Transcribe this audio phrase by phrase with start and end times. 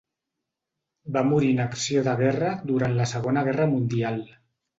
[1.17, 4.21] Va morir en acció de guerra durant la Segona Guerra Mundial.